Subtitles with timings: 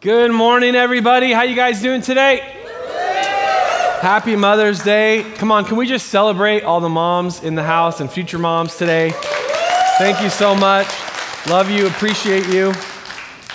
[0.00, 1.32] Good morning, everybody.
[1.32, 2.36] How you guys doing today?
[4.00, 5.24] Happy Mother's Day.
[5.38, 8.76] Come on, can we just celebrate all the moms in the house and future moms
[8.76, 9.10] today?
[9.98, 10.86] Thank you so much.
[11.48, 12.68] Love you, appreciate you.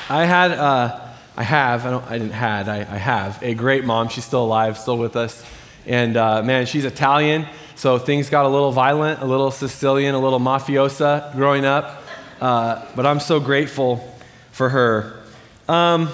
[0.09, 0.99] I had, uh,
[1.37, 4.09] I have, I, don't, I didn't had, I, I have a great mom.
[4.09, 5.45] She's still alive, still with us.
[5.85, 10.19] And uh, man, she's Italian, so things got a little violent, a little Sicilian, a
[10.19, 12.03] little mafiosa growing up.
[12.41, 14.13] Uh, but I'm so grateful
[14.51, 15.21] for her.
[15.69, 16.09] Um,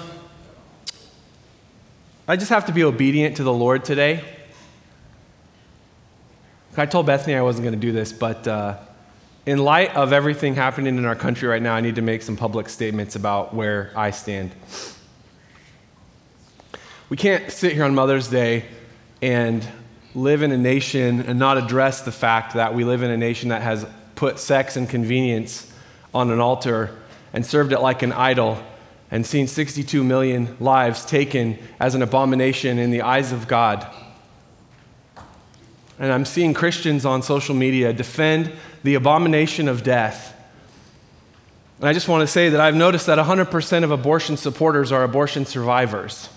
[2.30, 4.22] I just have to be obedient to the Lord today.
[6.76, 8.76] I told Bethany I wasn't going to do this, but uh,
[9.46, 12.36] in light of everything happening in our country right now, I need to make some
[12.36, 14.52] public statements about where I stand.
[17.08, 18.66] We can't sit here on Mother's Day
[19.20, 19.66] and
[20.14, 23.48] live in a nation and not address the fact that we live in a nation
[23.48, 25.68] that has put sex and convenience
[26.14, 26.96] on an altar
[27.32, 28.62] and served it like an idol
[29.10, 33.86] and seen 62 million lives taken as an abomination in the eyes of God.
[35.98, 40.34] And I'm seeing Christians on social media defend the abomination of death.
[41.78, 45.02] And I just want to say that I've noticed that 100% of abortion supporters are
[45.02, 46.28] abortion survivors.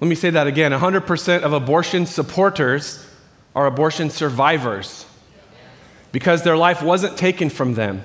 [0.00, 3.06] Let me say that again 100% of abortion supporters
[3.54, 5.06] are abortion survivors
[6.12, 8.04] because their life wasn't taken from them.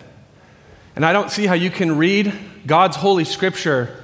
[1.00, 2.34] And I don't see how you can read
[2.68, 3.96] God's holy scripture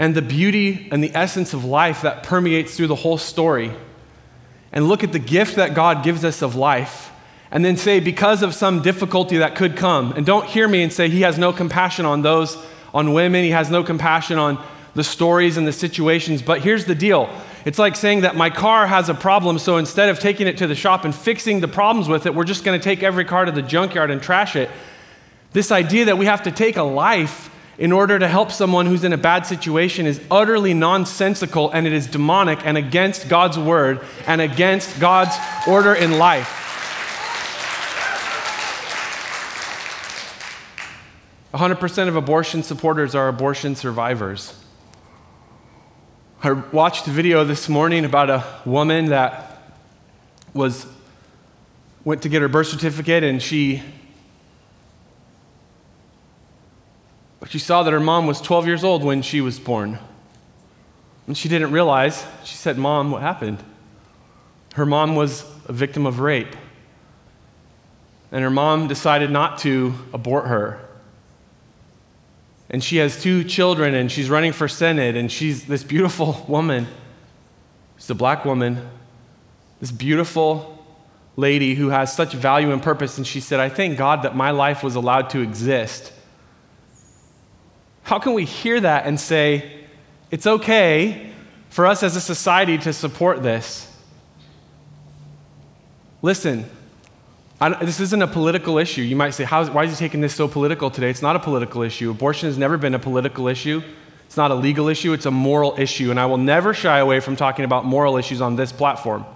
[0.00, 3.70] and the beauty and the essence of life that permeates through the whole story
[4.72, 7.12] and look at the gift that God gives us of life
[7.52, 10.92] and then say, because of some difficulty that could come, and don't hear me and
[10.92, 12.58] say, He has no compassion on those,
[12.92, 14.60] on women, He has no compassion on
[14.96, 16.42] the stories and the situations.
[16.42, 17.30] But here's the deal
[17.64, 20.66] it's like saying that my car has a problem, so instead of taking it to
[20.66, 23.44] the shop and fixing the problems with it, we're just going to take every car
[23.44, 24.68] to the junkyard and trash it.
[25.52, 29.04] This idea that we have to take a life in order to help someone who's
[29.04, 34.00] in a bad situation is utterly nonsensical and it is demonic and against God's word
[34.26, 35.34] and against God's
[35.66, 36.64] order in life.
[41.58, 44.54] hundred percent of abortion supporters are abortion survivors.
[46.40, 49.60] I watched a video this morning about a woman that
[50.54, 50.86] was
[52.04, 53.82] went to get her birth certificate and she
[57.48, 59.98] She saw that her mom was 12 years old when she was born.
[61.26, 63.62] And she didn't realize, she said, Mom, what happened?
[64.74, 66.54] Her mom was a victim of rape.
[68.30, 70.78] And her mom decided not to abort her.
[72.68, 76.86] And she has two children, and she's running for Senate, and she's this beautiful woman.
[77.96, 78.86] She's a black woman,
[79.80, 80.84] this beautiful
[81.36, 83.16] lady who has such value and purpose.
[83.16, 86.12] And she said, I thank God that my life was allowed to exist
[88.08, 89.70] how can we hear that and say,
[90.30, 91.30] it's okay
[91.68, 93.86] for us as a society to support this?
[96.22, 96.64] Listen,
[97.82, 99.02] this isn't a political issue.
[99.02, 101.10] You might say, why is he taking this so political today?
[101.10, 102.10] It's not a political issue.
[102.10, 103.82] Abortion has never been a political issue.
[104.24, 106.10] It's not a legal issue, it's a moral issue.
[106.10, 109.26] And I will never shy away from talking about moral issues on this platform.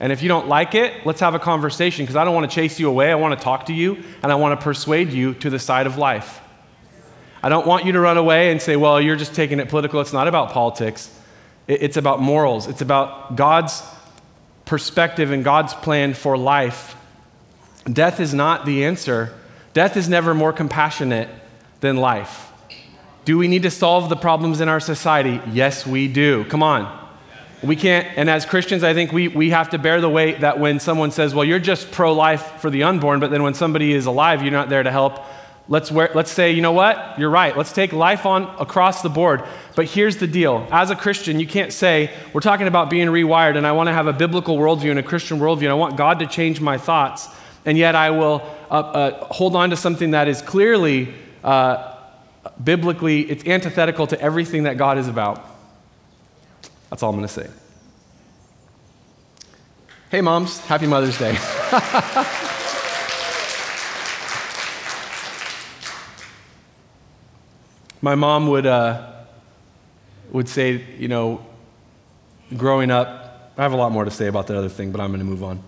[0.00, 2.52] And if you don't like it, let's have a conversation because I don't want to
[2.52, 3.12] chase you away.
[3.12, 5.86] I want to talk to you and I want to persuade you to the side
[5.86, 6.40] of life.
[7.44, 10.00] I don't want you to run away and say, well, you're just taking it political.
[10.00, 11.10] It's not about politics,
[11.68, 13.82] it's about morals, it's about God's
[14.64, 16.96] perspective and God's plan for life.
[17.84, 19.30] Death is not the answer.
[19.74, 21.28] Death is never more compassionate
[21.80, 22.50] than life.
[23.26, 25.38] Do we need to solve the problems in our society?
[25.52, 26.46] Yes, we do.
[26.46, 27.06] Come on.
[27.62, 30.58] We can't, and as Christians, I think we, we have to bear the weight that
[30.58, 33.92] when someone says, well, you're just pro life for the unborn, but then when somebody
[33.92, 35.22] is alive, you're not there to help
[35.66, 37.18] Let's, wear, let's say, you know what?
[37.18, 37.56] You're right.
[37.56, 39.42] Let's take life on across the board.
[39.74, 40.68] But here's the deal.
[40.70, 43.94] As a Christian, you can't say, we're talking about being rewired, and I want to
[43.94, 46.76] have a biblical worldview and a Christian worldview, and I want God to change my
[46.76, 47.28] thoughts,
[47.64, 51.96] and yet I will uh, uh, hold on to something that is clearly uh,
[52.62, 55.42] biblically, it's antithetical to everything that God is about.
[56.90, 57.48] That's all I'm going to say.
[60.10, 61.36] Hey, moms, happy Mother's Day.
[68.04, 69.12] My mom would, uh,
[70.30, 71.40] would say, you know,
[72.54, 75.08] growing up, I have a lot more to say about that other thing, but I'm
[75.08, 75.62] going to move on.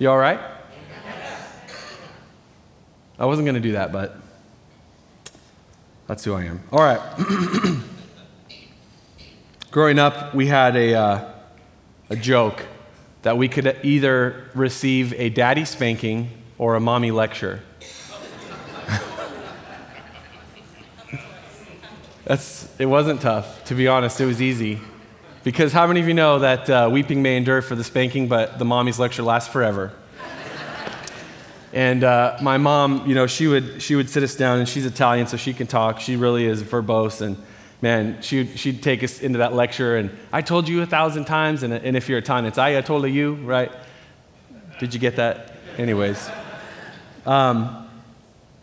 [0.00, 0.40] You all right?
[3.20, 4.16] I wasn't going to do that, but
[6.08, 6.60] that's who I am.
[6.72, 7.00] All right.
[9.70, 11.32] Growing up, we had a, uh,
[12.10, 12.66] a joke
[13.22, 17.62] that we could either receive a daddy spanking or a mommy lecture.
[22.24, 24.20] That's, it wasn't tough, to be honest.
[24.20, 24.78] It was easy.
[25.42, 28.60] Because how many of you know that uh, weeping may endure for the spanking, but
[28.60, 29.92] the mommy's lecture lasts forever?
[31.72, 34.86] and uh, my mom, you know, she would, she would sit us down, and she's
[34.86, 35.98] Italian, so she can talk.
[35.98, 37.22] She really is verbose.
[37.22, 37.36] And
[37.80, 41.64] man, she'd, she'd take us into that lecture, and I told you a thousand times,
[41.64, 43.72] and, and if you're Italian, it's I, I told you, right?
[44.78, 45.56] Did you get that?
[45.76, 46.30] Anyways.
[47.26, 47.81] Um,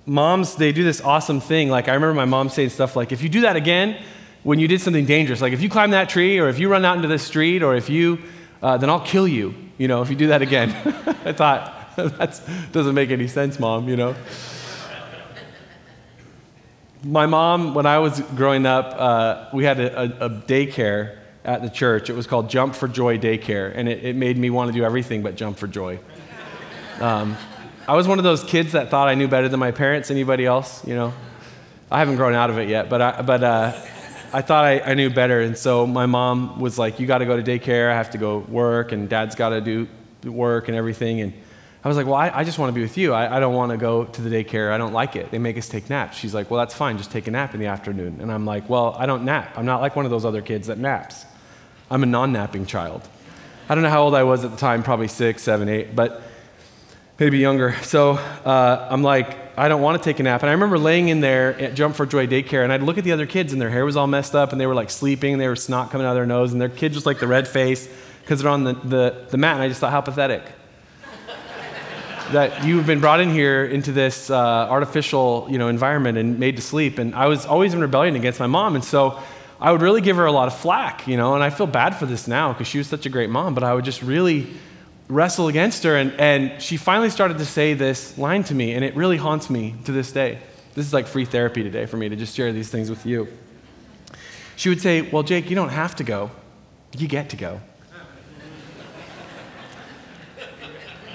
[0.06, 1.70] moms, they do this awesome thing.
[1.70, 3.98] Like, I remember my mom saying stuff like, if you do that again,
[4.44, 5.42] when you did something dangerous.
[5.42, 7.76] Like if you climb that tree, or if you run out into the street, or
[7.76, 8.20] if you,
[8.62, 10.70] uh, then I'll kill you, you know, if you do that again.
[11.26, 12.42] I thought, that
[12.72, 14.16] doesn't make any sense, mom, you know.
[17.04, 21.62] My mom, when I was growing up, uh, we had a, a, a, daycare at
[21.62, 22.10] the church.
[22.10, 24.84] It was called Jump for Joy Daycare, and it, it made me want to do
[24.84, 25.98] everything but jump for joy.
[27.00, 27.38] Um,
[27.90, 30.12] I was one of those kids that thought I knew better than my parents.
[30.12, 30.86] Anybody else?
[30.86, 31.14] You know,
[31.90, 33.74] I haven't grown out of it yet, but I, but uh,
[34.32, 35.42] I thought I, I, knew better.
[35.42, 37.90] And so my mom was like, You got to go to daycare.
[37.90, 39.88] I have to go work, and dad's got to do
[40.24, 41.22] work and everything.
[41.22, 41.34] And
[41.84, 43.12] I was like, Well, I, I just want to be with you.
[43.12, 44.72] I, I don't want to go to the daycare.
[44.72, 45.32] I don't like it.
[45.32, 46.16] They make us take naps.
[46.16, 47.00] She's like, Well, that's fine.
[47.00, 48.20] Just take a nap in the afternoon.
[48.22, 49.58] And I'm like, Well, I don't nap.
[49.58, 51.26] I'm not like one of those other kids that naps.
[51.90, 53.02] I'm a non napping child.
[53.68, 56.22] I don't know how old I was at the time, probably six, seven, eight, but
[57.20, 57.76] maybe younger.
[57.90, 60.44] So uh, I'm like, I don't want to take a nap.
[60.44, 63.04] And I remember laying in there at Jump for Joy daycare, and I'd look at
[63.04, 65.34] the other kids, and their hair was all messed up, and they were like sleeping,
[65.34, 67.26] and they were snot coming out of their nose, and their kid just like the
[67.28, 67.90] red face
[68.22, 69.56] because they're on the, the, the mat.
[69.56, 70.44] And I just thought, how pathetic.
[72.32, 76.58] that you've been brought in here into this uh, artificial you know, environment and made
[76.58, 77.00] to sleep.
[77.00, 78.76] And I was always in rebellion against my mom.
[78.76, 79.20] And so
[79.60, 81.96] I would really give her a lot of flack, you know, and I feel bad
[81.96, 84.48] for this now because she was such a great mom, but I would just really
[85.10, 85.98] wrestle against her.
[85.98, 89.50] And, and she finally started to say this line to me, and it really haunts
[89.50, 90.40] me to this day.
[90.76, 93.28] This is like free therapy today for me to just share these things with you.
[94.56, 96.32] She would say, Well, Jake, you don't have to go,
[96.98, 97.60] you get to go.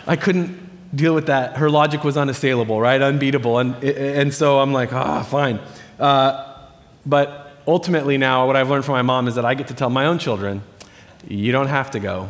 [0.06, 1.56] I couldn't deal with that.
[1.56, 3.00] Her logic was unassailable, right?
[3.00, 3.58] Unbeatable.
[3.58, 5.60] And, and so I'm like, ah, oh, fine.
[5.98, 6.58] Uh,
[7.06, 9.90] but ultimately, now, what I've learned from my mom is that I get to tell
[9.90, 10.62] my own children,
[11.26, 12.28] you don't have to go,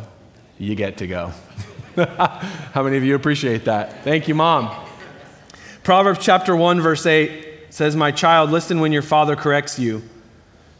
[0.57, 1.31] you get to go.
[1.95, 4.03] How many of you appreciate that?
[4.03, 4.85] Thank you, Mom.
[5.83, 10.03] Proverbs chapter 1, verse 8 says, My child, listen when your father corrects you.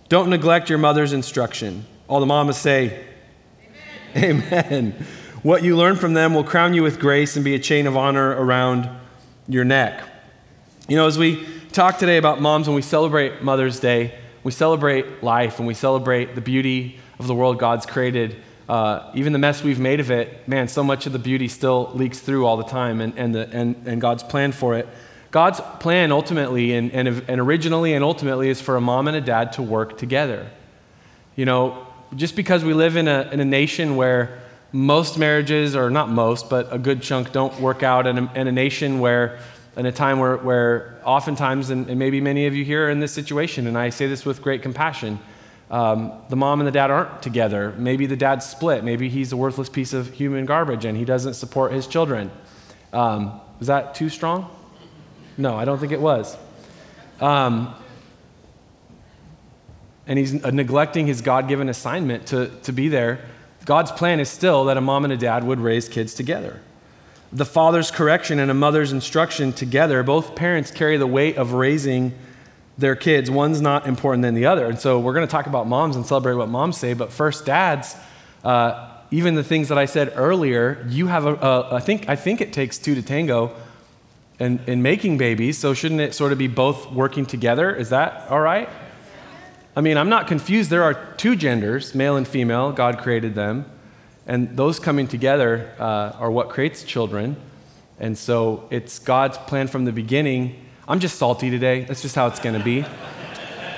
[0.09, 1.85] Don't neglect your mother's instruction.
[2.07, 3.05] All the mamas say,
[4.15, 4.43] Amen.
[4.53, 5.05] Amen.
[5.43, 7.95] What you learn from them will crown you with grace and be a chain of
[7.95, 8.89] honor around
[9.47, 10.01] your neck.
[10.87, 15.21] You know, as we talk today about moms, when we celebrate Mother's Day, we celebrate
[15.23, 19.63] life and we celebrate the beauty of the world God's created uh, even the mess
[19.63, 22.63] we've made of it, man, so much of the beauty still leaks through all the
[22.63, 24.87] time and, and, the, and, and God's plan for it.
[25.31, 29.21] God's plan ultimately and, and, and originally and ultimately is for a mom and a
[29.21, 30.49] dad to work together.
[31.35, 31.85] You know,
[32.15, 34.39] just because we live in a, in a nation where
[34.71, 38.47] most marriages, or not most, but a good chunk don't work out, in a, in
[38.47, 39.39] a nation where,
[39.77, 42.99] in a time where, where oftentimes, and, and maybe many of you here are in
[42.99, 45.19] this situation, and I say this with great compassion,
[45.71, 47.73] um, the mom and the dad aren't together.
[47.77, 48.83] Maybe the dad's split.
[48.83, 52.31] Maybe he's a worthless piece of human garbage and he doesn't support his children.
[52.93, 54.49] Um, was that too strong?
[55.37, 56.37] No, I don't think it was.
[57.19, 57.73] Um,
[60.07, 63.25] and he's neglecting his God given assignment to, to be there.
[63.65, 66.61] God's plan is still that a mom and a dad would raise kids together.
[67.33, 72.13] The father's correction and a mother's instruction together, both parents carry the weight of raising
[72.77, 73.31] their kids.
[73.31, 74.67] One's not important than the other.
[74.67, 77.45] And so we're going to talk about moms and celebrate what moms say, but first,
[77.45, 77.95] dads,
[78.43, 82.41] uh, even the things that I said earlier, you have a, I think, I think
[82.41, 83.55] it takes two to tango
[84.39, 87.73] in, in making babies, so shouldn't it sort of be both working together?
[87.73, 88.67] Is that all right?
[89.75, 90.69] I mean, I'm not confused.
[90.69, 92.71] There are two genders, male and female.
[92.71, 93.65] God created them.
[94.27, 97.35] And those coming together uh, are what creates children.
[97.99, 101.83] And so it's God's plan from the beginning I'm just salty today.
[101.83, 102.85] That's just how it's going to be.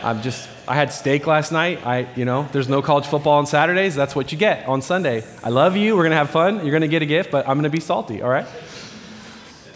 [0.04, 1.86] I'm just, I had steak last night.
[1.86, 3.96] I, you know, there's no college football on Saturdays.
[3.96, 5.24] That's what you get on Sunday.
[5.42, 5.96] I love you.
[5.96, 6.58] We're going to have fun.
[6.58, 8.46] You're going to get a gift, but I'm going to be salty, all right?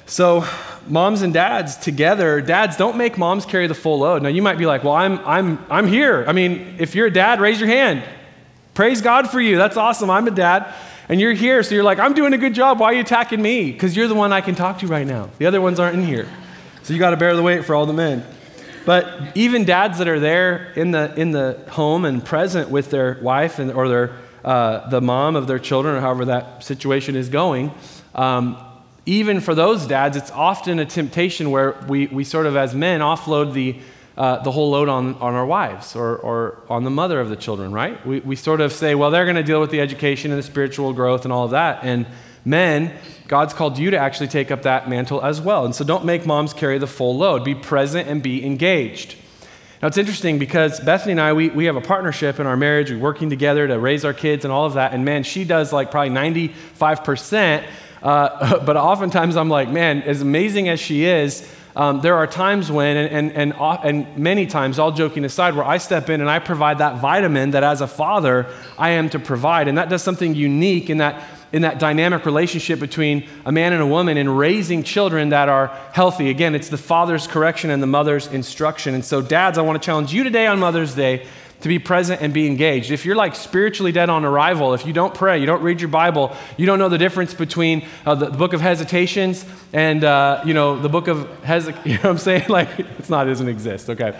[0.08, 0.46] So,
[0.88, 4.24] moms and dads together, dads don't make moms carry the full load.
[4.24, 6.26] Now, you might be like, well, I'm, I'm, I'm here.
[6.28, 8.04] I mean, if you're a dad, raise your hand.
[8.74, 9.58] Praise God for you.
[9.58, 10.10] That's awesome.
[10.10, 10.74] I'm a dad.
[11.08, 12.80] And you're here, so you're like, I'm doing a good job.
[12.82, 13.72] Why are you attacking me?
[13.72, 15.30] Because you're the one I can talk to right now.
[15.38, 16.28] The other ones aren't in here.
[16.84, 18.26] So you got to bear the weight for all the men.
[18.86, 23.20] But even dads that are there in the, in the home and present with their
[23.22, 27.30] wife and, or their, uh, the mom of their children, or however that situation is
[27.30, 27.72] going,
[28.16, 28.58] um,
[29.06, 33.02] even for those dads, it's often a temptation where we, we sort of, as men,
[33.02, 33.78] offload the,
[34.18, 37.36] uh, the whole load on, on our wives or, or on the mother of the
[37.36, 38.04] children, right?
[38.06, 40.44] We, we sort of say, well, they're going to deal with the education and the
[40.44, 41.84] spiritual growth and all of that.
[41.84, 42.08] And
[42.46, 42.96] men,
[43.32, 45.64] God's called you to actually take up that mantle as well.
[45.64, 47.46] And so don't make moms carry the full load.
[47.46, 49.16] Be present and be engaged.
[49.82, 52.92] Now, it's interesting because Bethany and I, we, we have a partnership in our marriage.
[52.92, 54.94] We're working together to raise our kids and all of that.
[54.94, 57.66] And man, she does like probably 95%.
[58.04, 62.70] Uh, but oftentimes I'm like, man, as amazing as she is, um, there are times
[62.70, 66.30] when, and, and, and, and many times, all joking aside, where I step in and
[66.30, 69.70] I provide that vitamin that as a father I am to provide.
[69.70, 73.82] And that does something unique in that, in that dynamic relationship between a man and
[73.82, 76.30] a woman in raising children that are healthy.
[76.30, 78.94] Again, it's the father's correction and the mother's instruction.
[78.94, 81.26] And so, dads, I want to challenge you today on Mother's Day
[81.62, 82.92] to be present and be engaged.
[82.92, 85.90] If you're like spiritually dead on arrival, if you don't pray, you don't read your
[85.90, 90.54] Bible, you don't know the difference between uh, the, book of hesitations and, uh, you
[90.54, 92.46] know, the book of Hezekiah, you know what I'm saying?
[92.50, 94.20] Like, it's not, it doesn't exist, okay?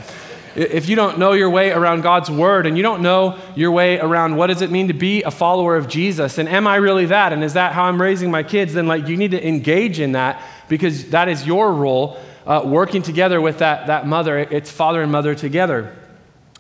[0.56, 4.00] If you don't know your way around God's word and you don't know your way
[4.00, 7.06] around what does it mean to be a follower of Jesus and am I really
[7.06, 10.00] that and is that how I'm raising my kids, then like you need to engage
[10.00, 14.40] in that because that is your role uh, working together with that, that mother.
[14.40, 15.96] It's father and mother together.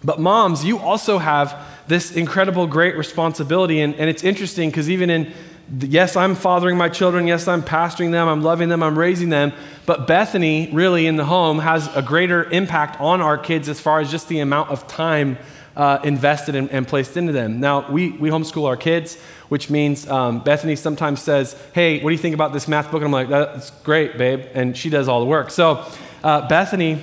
[0.03, 1.57] But moms, you also have
[1.87, 3.81] this incredible great responsibility.
[3.81, 5.33] And, and it's interesting because even in,
[5.79, 9.53] yes, I'm fathering my children, yes, I'm pastoring them, I'm loving them, I'm raising them.
[9.85, 13.99] But Bethany, really, in the home, has a greater impact on our kids as far
[13.99, 15.37] as just the amount of time
[15.75, 17.59] uh, invested and, and, placed into them.
[17.59, 19.15] Now, we, we homeschool our kids,
[19.47, 23.01] which means um, Bethany sometimes says, Hey, what do you think about this math book?
[23.01, 24.45] And I'm like, That's great, babe.
[24.53, 25.49] And she does all the work.
[25.49, 25.85] So,
[26.23, 27.01] uh, Bethany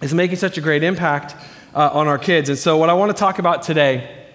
[0.00, 1.34] is making such a great impact
[1.74, 2.48] uh, on our kids.
[2.48, 4.26] And so, what I want to talk about today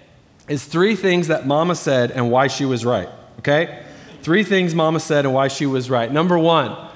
[0.48, 3.84] is three things that mama said and why she was right, okay?
[4.22, 6.12] Three things mama said and why she was right.
[6.12, 6.90] Number one,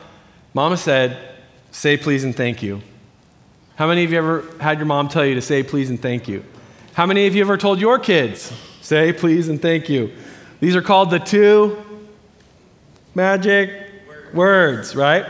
[0.53, 1.17] mama said,
[1.71, 2.81] say please and thank you.
[3.75, 6.27] How many of you ever had your mom tell you to say please and thank
[6.27, 6.43] you?
[6.93, 8.51] How many of you ever told your kids,
[8.81, 10.11] say please and thank you?
[10.59, 11.77] These are called the two
[13.13, 13.69] magic
[14.33, 15.25] words, right?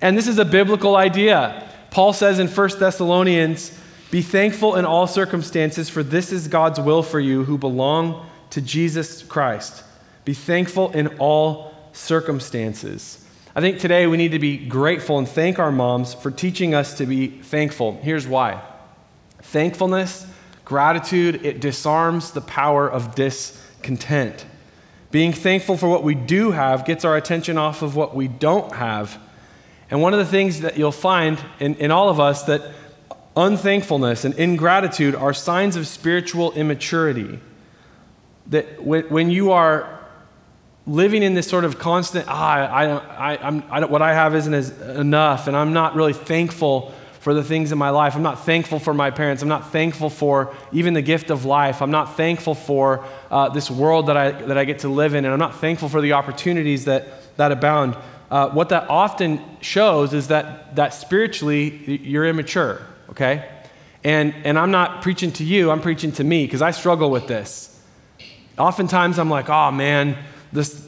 [0.00, 1.68] And this is a biblical idea.
[1.90, 3.78] Paul says in 1 Thessalonians
[4.10, 8.60] be thankful in all circumstances, for this is God's will for you who belong to
[8.60, 9.84] Jesus Christ.
[10.24, 13.19] Be thankful in all circumstances.
[13.54, 16.96] I think today we need to be grateful and thank our moms for teaching us
[16.98, 17.98] to be thankful.
[18.02, 18.62] Here's why
[19.42, 20.26] thankfulness,
[20.64, 24.44] gratitude, it disarms the power of discontent.
[25.10, 28.72] Being thankful for what we do have gets our attention off of what we don't
[28.76, 29.18] have.
[29.90, 32.62] And one of the things that you'll find in, in all of us that
[33.36, 37.40] unthankfulness and ingratitude are signs of spiritual immaturity.
[38.46, 39.99] That when you are
[40.90, 44.52] living in this sort of constant, ah, I, I, I'm, I what I have isn't
[44.52, 48.16] as enough, and I'm not really thankful for the things in my life.
[48.16, 49.42] I'm not thankful for my parents.
[49.42, 51.82] I'm not thankful for even the gift of life.
[51.82, 55.24] I'm not thankful for uh, this world that I, that I get to live in,
[55.24, 57.96] and I'm not thankful for the opportunities that, that abound.
[58.30, 63.48] Uh, what that often shows is that, that spiritually you're immature okay?
[64.02, 67.26] And, and I'm not preaching to you, I'm preaching to me because I struggle with
[67.26, 67.66] this.
[68.58, 70.16] Oftentimes I'm like, oh man,
[70.52, 70.86] this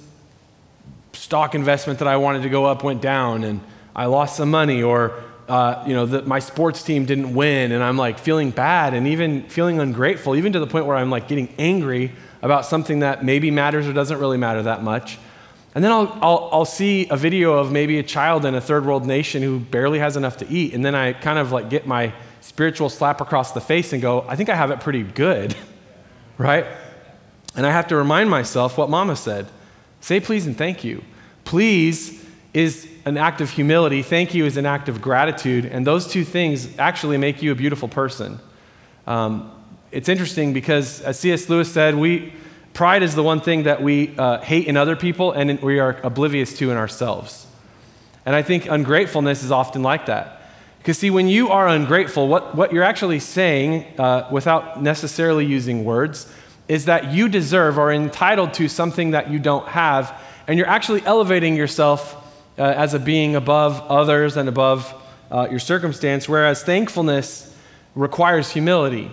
[1.12, 3.61] stock investment that I wanted to go up went down and
[3.95, 5.12] I lost some money, or
[5.49, 9.42] uh, you know, my sports team didn't win, and I'm like feeling bad and even
[9.49, 13.50] feeling ungrateful, even to the point where I'm like getting angry about something that maybe
[13.50, 15.19] matters or doesn't really matter that much.
[15.75, 18.85] And then I'll, I'll, I'll, see a video of maybe a child in a third
[18.85, 20.75] world nation who barely has enough to eat.
[20.75, 24.26] And then I kind of like get my spiritual slap across the face and go,
[24.28, 25.57] I think I have it pretty good,
[26.38, 26.66] right?
[27.56, 29.49] And I have to remind myself what mama said
[30.00, 31.02] say please and thank you.
[31.44, 35.64] Please is an act of humility, thank you is an act of gratitude.
[35.64, 38.38] And those two things actually make you a beautiful person.
[39.06, 39.50] Um,
[39.90, 41.49] it's interesting because, as C.S.
[41.49, 42.32] Lewis said, we,
[42.75, 46.00] Pride is the one thing that we uh, hate in other people and we are
[46.02, 47.47] oblivious to in ourselves.
[48.25, 50.42] And I think ungratefulness is often like that.
[50.78, 55.85] Because, see, when you are ungrateful, what, what you're actually saying, uh, without necessarily using
[55.85, 56.32] words,
[56.72, 61.04] is that you deserve or entitled to something that you don't have, and you're actually
[61.04, 62.16] elevating yourself
[62.58, 64.94] uh, as a being above others and above
[65.30, 67.54] uh, your circumstance, whereas thankfulness
[67.94, 69.10] requires humility.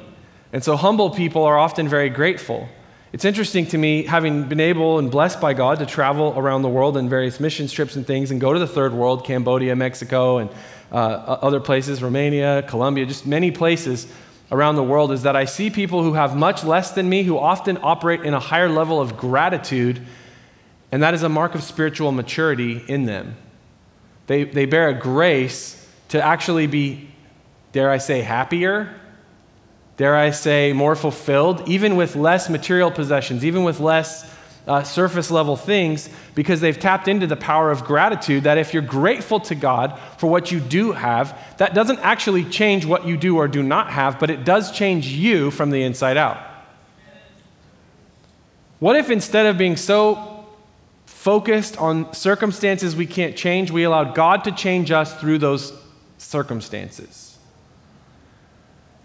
[0.54, 2.70] And so, humble people are often very grateful.
[3.12, 6.70] It's interesting to me, having been able and blessed by God to travel around the
[6.70, 10.38] world in various mission trips and things and go to the third world, Cambodia, Mexico,
[10.38, 10.50] and
[10.94, 14.08] uh, other places, Romania, Colombia, just many places
[14.52, 17.38] around the world, is that I see people who have much less than me who
[17.38, 20.02] often operate in a higher level of gratitude,
[20.92, 23.36] and that is a mark of spiritual maturity in them.
[24.28, 27.10] They, they bear a grace to actually be
[27.72, 28.94] dare I say, happier,
[29.98, 34.34] dare I say, more fulfilled, even with less material possessions, even with less
[34.70, 38.44] uh, surface level things, because they've tapped into the power of gratitude.
[38.44, 42.86] That if you're grateful to God for what you do have, that doesn't actually change
[42.86, 46.18] what you do or do not have, but it does change you from the inside
[46.18, 46.38] out.
[48.80, 50.46] What if instead of being so
[51.06, 55.74] focused on circumstances we can't change, we allowed God to change us through those
[56.18, 57.29] circumstances?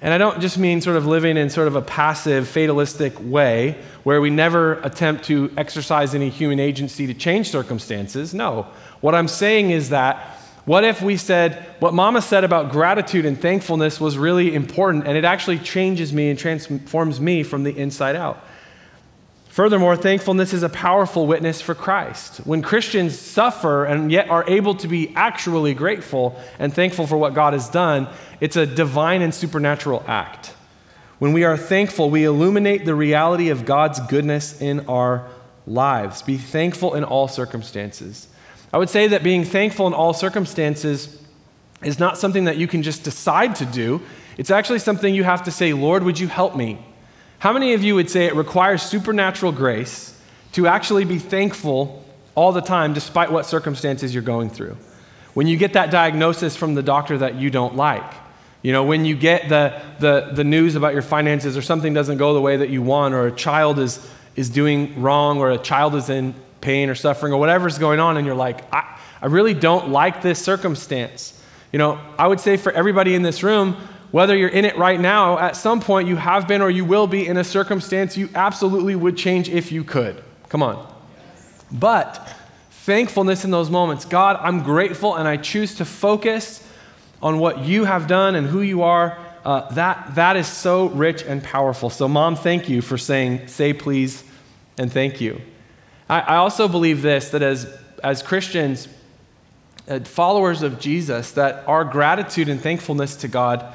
[0.04, 3.78] And I don't just mean sort of living in sort of a passive, fatalistic way
[4.02, 8.34] where we never attempt to exercise any human agency to change circumstances.
[8.34, 8.66] No.
[9.00, 10.18] What I'm saying is that
[10.66, 15.16] what if we said what Mama said about gratitude and thankfulness was really important and
[15.16, 18.44] it actually changes me and transforms me from the inside out?
[19.54, 22.38] Furthermore, thankfulness is a powerful witness for Christ.
[22.38, 27.34] When Christians suffer and yet are able to be actually grateful and thankful for what
[27.34, 28.08] God has done,
[28.40, 30.54] it's a divine and supernatural act.
[31.20, 35.30] When we are thankful, we illuminate the reality of God's goodness in our
[35.68, 36.20] lives.
[36.20, 38.26] Be thankful in all circumstances.
[38.72, 41.22] I would say that being thankful in all circumstances
[41.80, 44.02] is not something that you can just decide to do.
[44.36, 46.84] It's actually something you have to say, Lord, would you help me?
[47.44, 50.18] How many of you would say it requires supernatural grace
[50.52, 52.02] to actually be thankful
[52.34, 54.78] all the time, despite what circumstances you're going through?
[55.34, 58.10] When you get that diagnosis from the doctor that you don't like,
[58.62, 62.16] you know, when you get the, the, the news about your finances or something doesn't
[62.16, 64.00] go the way that you want, or a child is,
[64.36, 68.16] is doing wrong, or a child is in pain or suffering, or whatever's going on,
[68.16, 71.38] and you're like, I, I really don't like this circumstance.
[71.72, 73.76] You know, I would say for everybody in this room,
[74.14, 77.08] whether you're in it right now, at some point you have been or you will
[77.08, 80.22] be in a circumstance you absolutely would change if you could.
[80.48, 80.94] Come on.
[81.72, 82.32] But
[82.70, 86.64] thankfulness in those moments God, I'm grateful and I choose to focus
[87.20, 89.18] on what you have done and who you are.
[89.44, 91.90] Uh, that, that is so rich and powerful.
[91.90, 94.22] So, mom, thank you for saying, say please
[94.78, 95.40] and thank you.
[96.08, 97.66] I, I also believe this that as,
[98.00, 98.86] as Christians,
[99.88, 103.74] uh, followers of Jesus, that our gratitude and thankfulness to God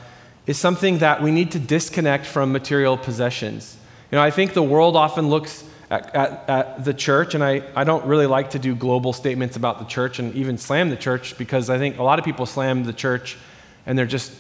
[0.50, 3.78] is something that we need to disconnect from material possessions.
[4.12, 7.62] You know, I think the world often looks at, at, at, the church, and I,
[7.76, 10.96] I don't really like to do global statements about the church and even slam the
[10.96, 13.38] church because I think a lot of people slam the church
[13.86, 14.32] and they're just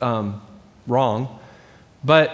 [0.00, 0.42] um,
[0.88, 1.38] wrong.
[2.02, 2.32] But,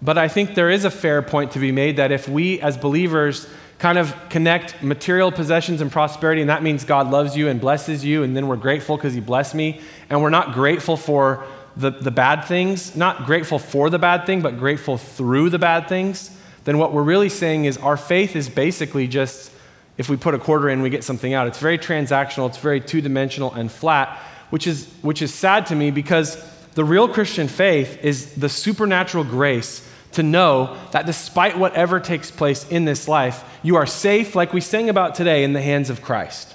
[0.00, 2.76] but I think there is a fair point to be made that if we as
[2.76, 3.48] believers
[3.80, 8.04] kind of connect material possessions and prosperity, and that means God loves you and blesses
[8.04, 11.44] you, and then we're grateful because He blessed me, and we're not grateful for
[11.76, 15.88] the, the bad things, not grateful for the bad thing, but grateful through the bad
[15.88, 16.30] things,
[16.64, 19.52] then what we're really saying is our faith is basically just
[19.98, 21.46] if we put a quarter in, we get something out.
[21.46, 24.18] It's very transactional, it's very two dimensional and flat,
[24.50, 26.42] which is, which is sad to me because
[26.74, 32.68] the real Christian faith is the supernatural grace to know that despite whatever takes place
[32.68, 36.02] in this life, you are safe, like we sang about today, in the hands of
[36.02, 36.54] Christ.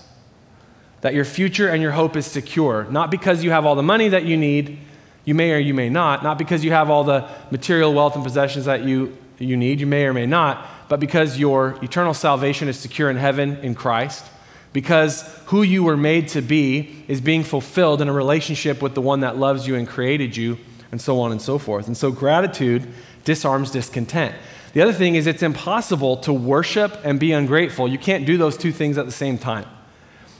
[1.01, 4.10] That your future and your hope is secure, not because you have all the money
[4.10, 4.79] that you need
[5.25, 8.23] you may or you may not, not because you have all the material wealth and
[8.23, 12.67] possessions that you, you need, you may or may not, but because your eternal salvation
[12.67, 14.25] is secure in heaven in Christ,
[14.73, 19.01] because who you were made to be is being fulfilled in a relationship with the
[19.01, 20.57] one that loves you and created you,
[20.91, 21.88] and so on and so forth.
[21.88, 22.88] And so gratitude
[23.23, 24.36] disarms discontent.
[24.73, 27.88] The other thing is, it's impossible to worship and be ungrateful.
[27.88, 29.65] You can't do those two things at the same time.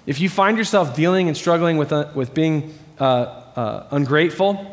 [0.06, 4.71] If you find yourself dealing and struggling with, uh, with being uh, uh, ungrateful,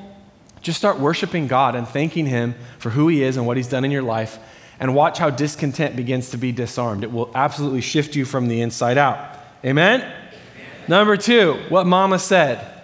[0.69, 3.87] just start worshiping God and thanking Him for who He is and what He's done
[3.87, 4.39] in your life,
[4.79, 7.05] and watch how discontent begins to be disarmed.
[7.05, 9.17] It will absolutely shift you from the inside out.
[9.65, 10.03] Amen?
[10.03, 10.15] Amen.
[10.87, 12.83] Number two, what Mama said.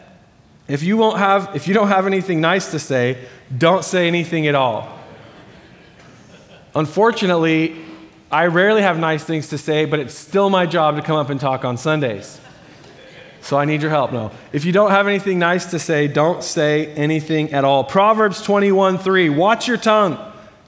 [0.66, 3.18] If you, won't have, if you don't have anything nice to say,
[3.56, 4.98] don't say anything at all.
[6.74, 7.84] Unfortunately,
[8.32, 11.28] I rarely have nice things to say, but it's still my job to come up
[11.28, 12.40] and talk on Sundays.
[13.44, 14.10] So I need your help.
[14.10, 14.30] No.
[14.54, 17.84] If you don't have anything nice to say, don't say anything at all.
[17.84, 19.28] Proverbs 21 3.
[19.28, 20.18] Watch your tongue.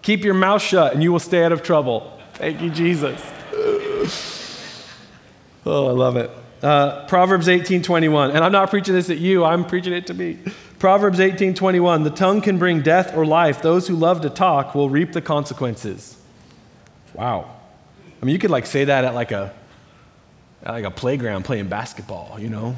[0.03, 2.21] Keep your mouth shut, and you will stay out of trouble.
[2.35, 3.19] Thank you, Jesus.
[5.65, 6.31] oh, I love it.
[6.63, 8.33] Uh, Proverbs 18 21.
[8.33, 10.39] And I'm not preaching this at you, I'm preaching it to me.
[10.79, 12.03] Proverbs 18 21.
[12.03, 13.63] The tongue can bring death or life.
[13.63, 16.19] Those who love to talk will reap the consequences.
[17.15, 17.51] Wow.
[18.21, 19.55] I mean, you could like say that at like a
[20.73, 22.77] like a playground playing basketball, you know.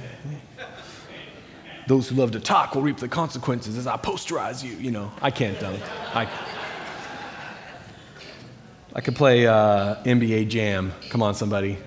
[1.87, 5.11] Those who love to talk will reap the consequences as I posterize you, you know.
[5.23, 5.81] I can't dunk.
[6.15, 6.29] I,
[8.95, 10.93] I could play uh, NBA Jam.
[11.09, 11.79] Come on, somebody.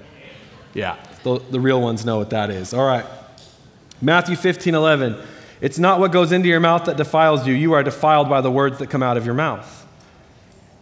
[0.74, 2.74] Yeah, the, the real ones know what that is.
[2.74, 3.06] All right.
[4.02, 5.22] Matthew 15, 11.
[5.62, 7.54] It's not what goes into your mouth that defiles you.
[7.54, 9.81] You are defiled by the words that come out of your mouth.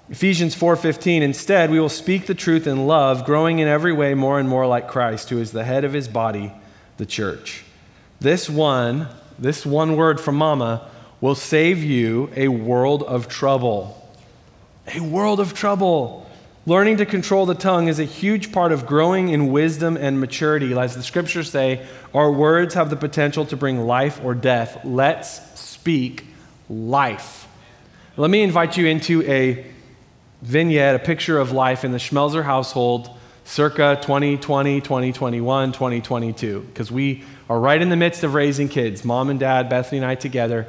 [0.10, 4.40] Ephesians 4:15 Instead, we will speak the truth in love, growing in every way more
[4.40, 6.52] and more like Christ, who is the head of his body,
[6.98, 7.64] the church.
[8.20, 10.90] This one, this one word from mama
[11.22, 14.10] will save you a world of trouble.
[14.96, 16.28] A world of trouble.
[16.66, 20.74] Learning to control the tongue is a huge part of growing in wisdom and maturity.
[20.78, 24.82] As the scriptures say, our words have the potential to bring life or death.
[24.84, 26.26] Let's speak
[26.68, 27.48] life.
[28.18, 29.66] Let me invite you into a
[30.42, 33.10] vignette, a picture of life in the Schmelzer household
[33.46, 39.30] circa 2020, 2021, 2022, because we are right in the midst of raising kids, mom
[39.30, 40.68] and dad, Bethany and I together.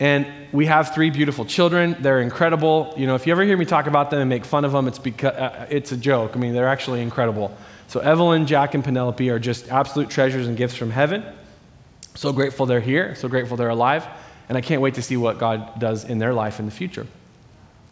[0.00, 1.94] And we have three beautiful children.
[2.00, 2.94] They're incredible.
[2.96, 4.88] You know, if you ever hear me talk about them and make fun of them,
[4.88, 6.32] it's because uh, it's a joke.
[6.34, 7.56] I mean, they're actually incredible.
[7.86, 11.22] So Evelyn, Jack, and Penelope are just absolute treasures and gifts from heaven.
[12.14, 13.14] So grateful they're here.
[13.14, 14.06] So grateful they're alive.
[14.48, 17.06] And I can't wait to see what God does in their life in the future.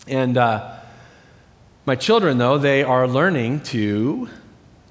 [0.09, 0.78] And uh,
[1.89, 4.29] my children, though, they are learning to,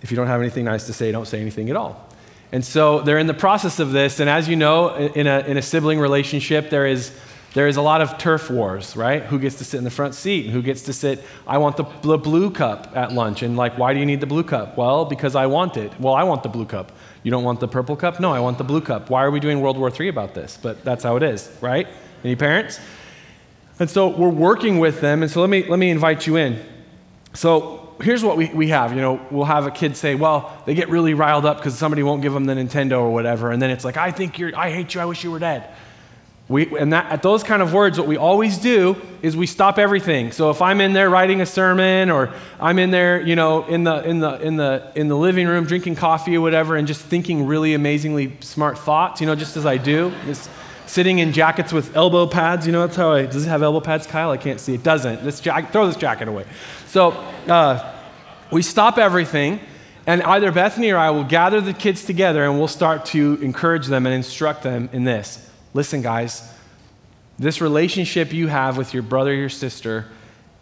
[0.01, 2.03] if you don't have anything nice to say, don't say anything at all.
[2.51, 4.19] And so they're in the process of this.
[4.19, 7.11] And as you know, in a, in a sibling relationship, there is,
[7.53, 9.21] there is a lot of turf wars, right?
[9.21, 11.77] Who gets to sit in the front seat and who gets to sit, I want
[11.77, 13.43] the, the blue cup at lunch.
[13.43, 14.75] And like, why do you need the blue cup?
[14.75, 15.91] Well, because I want it.
[15.99, 16.93] Well, I want the blue cup.
[17.21, 18.19] You don't want the purple cup?
[18.19, 19.11] No, I want the blue cup.
[19.11, 20.57] Why are we doing World War III about this?
[20.59, 21.87] But that's how it is, right?
[22.23, 22.79] Any parents?
[23.79, 25.21] And so we're working with them.
[25.21, 26.59] And so let me, let me invite you in.
[27.33, 28.93] So here's what we, we have.
[28.93, 32.03] You know, we'll have a kid say, well, they get really riled up because somebody
[32.03, 33.51] won't give them the Nintendo or whatever.
[33.51, 35.69] And then it's like, I think you're, I hate you, I wish you were dead.
[36.49, 39.77] We, and that, at those kind of words, what we always do is we stop
[39.77, 40.31] everything.
[40.31, 43.83] So if I'm in there writing a sermon, or I'm in there, you know, in
[43.83, 47.01] the in the in the in the living room drinking coffee or whatever, and just
[47.01, 50.49] thinking really amazingly smart thoughts, you know, just as I do, just
[50.85, 52.65] sitting in jackets with elbow pads.
[52.65, 53.25] You know, that's how I.
[53.25, 54.31] Does it have elbow pads, Kyle?
[54.31, 54.73] I can't see.
[54.73, 55.25] It doesn't.
[55.25, 55.73] This jacket.
[55.73, 56.45] Throw this jacket away.
[56.87, 57.11] So
[57.47, 57.95] uh,
[58.49, 59.59] we stop everything,
[60.05, 63.87] and either Bethany or I will gather the kids together and we'll start to encourage
[63.87, 65.49] them and instruct them in this.
[65.73, 66.49] Listen, guys,
[67.37, 70.05] this relationship you have with your brother or your sister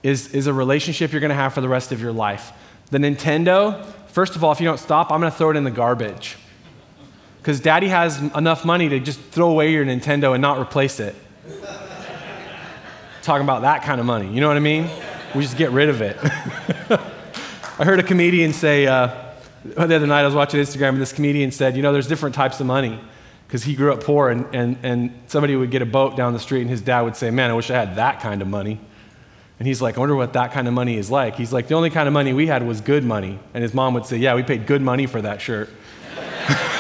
[0.01, 2.51] is, is a relationship you're going to have for the rest of your life.
[2.89, 5.63] The Nintendo, first of all, if you don't stop, I'm going to throw it in
[5.63, 6.37] the garbage.
[7.37, 11.15] Because daddy has enough money to just throw away your Nintendo and not replace it.
[13.21, 14.89] Talking about that kind of money, you know what I mean?
[15.35, 16.17] We just get rid of it.
[17.77, 19.13] I heard a comedian say, uh,
[19.65, 22.35] the other night I was watching Instagram, and this comedian said, you know, there's different
[22.35, 23.01] types of money.
[23.45, 26.39] Because he grew up poor, and, and, and somebody would get a boat down the
[26.39, 28.79] street, and his dad would say, Man, I wish I had that kind of money.
[29.59, 31.35] And he's like, I wonder what that kind of money is like.
[31.35, 33.37] He's like, The only kind of money we had was good money.
[33.53, 35.69] And his mom would say, Yeah, we paid good money for that shirt.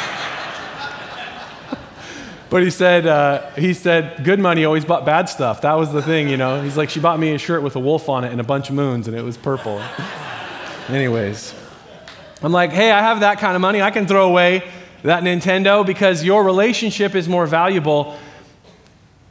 [2.49, 5.61] But he said, uh, he said, good money always bought bad stuff.
[5.61, 6.61] That was the thing, you know.
[6.61, 8.69] He's like, she bought me a shirt with a wolf on it and a bunch
[8.69, 9.81] of moons, and it was purple.
[10.87, 11.55] Anyways,
[12.43, 13.81] I'm like, hey, I have that kind of money.
[13.81, 14.63] I can throw away
[15.01, 18.15] that Nintendo because your relationship is more valuable.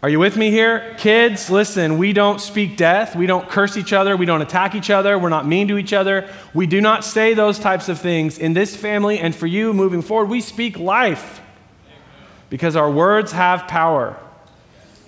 [0.02, 0.94] Are you with me here?
[0.98, 3.14] Kids, listen, we don't speak death.
[3.14, 4.16] We don't curse each other.
[4.16, 5.18] We don't attack each other.
[5.18, 6.28] We're not mean to each other.
[6.52, 9.18] We do not say those types of things in this family.
[9.20, 11.40] And for you moving forward, we speak life
[12.50, 14.16] because our words have power.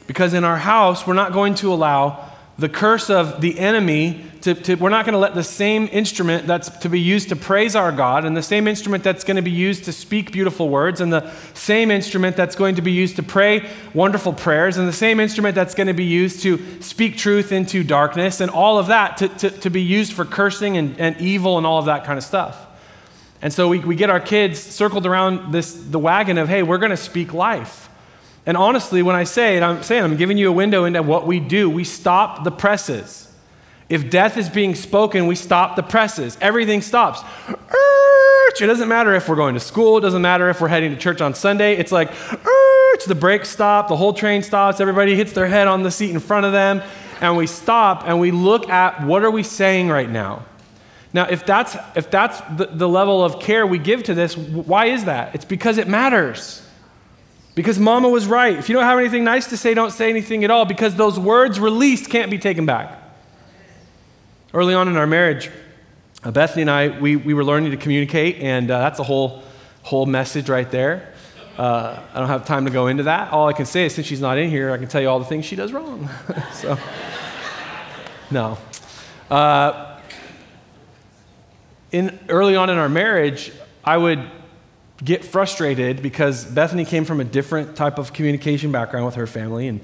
[0.07, 4.55] Because in our house, we're not going to allow the curse of the enemy to,
[4.55, 7.77] to we're not going to let the same instrument that's to be used to praise
[7.77, 11.01] our God and the same instrument that's going to be used to speak beautiful words
[11.01, 14.93] and the same instrument that's going to be used to pray wonderful prayers and the
[14.93, 18.87] same instrument that's going to be used to speak truth into darkness and all of
[18.87, 22.05] that to, to, to be used for cursing and, and evil and all of that
[22.05, 22.66] kind of stuff.
[23.43, 26.79] And so we, we get our kids circled around this, the wagon of, hey, we're
[26.79, 27.89] going to speak life.
[28.47, 31.27] And honestly, when I say it, I'm saying I'm giving you a window into what
[31.27, 31.69] we do.
[31.69, 33.31] We stop the presses.
[33.89, 36.39] If death is being spoken, we stop the presses.
[36.41, 37.21] Everything stops.
[38.61, 39.99] It doesn't matter if we're going to school.
[39.99, 41.77] It doesn't matter if we're heading to church on Sunday.
[41.77, 42.11] It's like,
[43.07, 46.19] the brakes stop, the whole train stops, everybody hits their head on the seat in
[46.19, 46.83] front of them,
[47.21, 50.45] and we stop and we look at what are we saying right now?
[51.17, 54.89] Now, if that's, if that's the, the level of care we give to this, why
[54.89, 55.35] is that?
[55.35, 56.63] It's because it matters.
[57.55, 58.55] Because mama was right.
[58.55, 61.19] If you don't have anything nice to say, don't say anything at all, because those
[61.19, 63.03] words released can't be taken back.
[64.53, 65.51] Early on in our marriage,
[66.23, 69.43] uh, Bethany and I, we, we were learning to communicate, and uh, that's a whole,
[69.85, 71.15] whole message right there.
[71.57, 73.33] Uh, I don't have time to go into that.
[73.33, 75.19] All I can say is, since she's not in here, I can tell you all
[75.19, 76.11] the things she does wrong.
[76.53, 76.79] so,
[78.31, 78.59] no.
[79.31, 79.86] Uh,
[81.97, 83.53] in, early on in our marriage,
[83.85, 84.21] I would,
[85.03, 89.69] get frustrated because Bethany came from a different type of communication background with her family.
[89.69, 89.81] And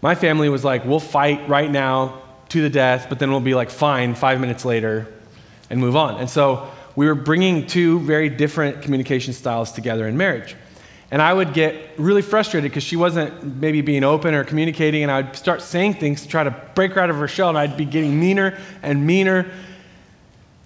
[0.00, 3.54] my family was like, we'll fight right now to the death, but then we'll be
[3.54, 5.12] like, fine, five minutes later,
[5.70, 6.20] and move on.
[6.20, 10.54] And so we were bringing two very different communication styles together in marriage.
[11.10, 15.10] And I would get really frustrated because she wasn't maybe being open or communicating, and
[15.10, 17.58] I would start saying things to try to break her out of her shell, and
[17.58, 19.50] I'd be getting meaner and meaner.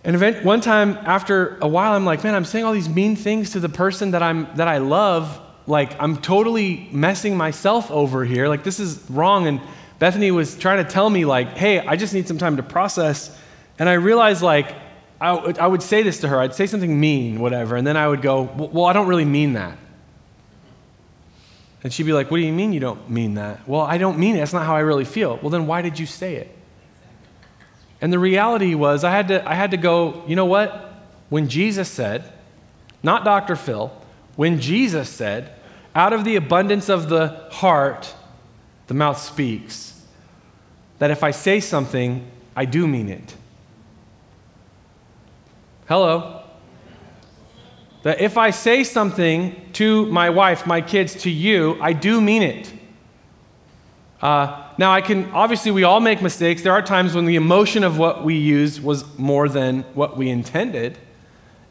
[0.05, 3.17] And event, one time, after a while, I'm like, man, I'm saying all these mean
[3.17, 5.41] things to the person that, I'm, that I love.
[5.67, 8.49] Like, I'm totally messing myself over here.
[8.49, 9.47] Like, this is wrong.
[9.47, 9.61] And
[9.99, 13.37] Bethany was trying to tell me, like, hey, I just need some time to process.
[13.79, 14.75] And I realized, like,
[15.21, 16.41] I, I would say this to her.
[16.41, 17.77] I'd say something mean, whatever.
[17.77, 19.77] And then I would go, well, I don't really mean that.
[21.83, 23.67] And she'd be like, What do you mean you don't mean that?
[23.69, 24.41] Well, I don't mean it.
[24.41, 25.39] That's not how I really feel.
[25.41, 26.55] Well, then why did you say it?
[28.01, 30.93] And the reality was, I had to, I had to go, you know what?
[31.29, 32.33] When Jesus said,
[33.03, 33.57] not Dr.
[33.57, 33.93] Phil,
[34.37, 35.55] when Jesus said,
[35.95, 38.15] out of the abundance of the heart,
[38.87, 40.01] the mouth speaks,
[40.99, 43.35] that if I say something, I do mean it.
[45.89, 46.43] Hello?
[48.03, 52.43] That if I say something to my wife, my kids, to you, I do mean
[52.43, 52.73] it.
[54.21, 56.63] Uh, now, I can, obviously, we all make mistakes.
[56.63, 60.29] There are times when the emotion of what we use was more than what we
[60.29, 60.99] intended.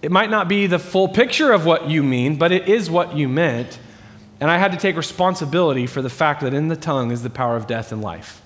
[0.02, 3.18] It might not be the full picture of what you mean, but it is what
[3.18, 3.80] you meant.
[4.40, 7.30] And I had to take responsibility for the fact that in the tongue is the
[7.30, 8.42] power of death and life.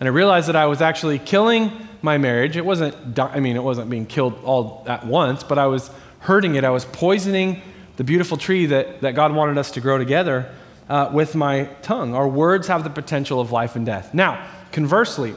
[0.00, 2.56] And I realized that I was actually killing my marriage.
[2.56, 6.56] It wasn't, I mean, it wasn't being killed all at once, but I was hurting
[6.56, 6.64] it.
[6.64, 7.62] I was poisoning
[7.96, 10.52] the beautiful tree that, that God wanted us to grow together
[10.88, 12.14] uh, with my tongue.
[12.14, 14.14] Our words have the potential of life and death.
[14.14, 15.34] Now, conversely,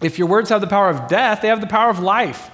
[0.00, 2.50] if your words have the power of death, they have the power of life.